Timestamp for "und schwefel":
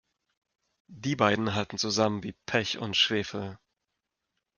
2.79-3.59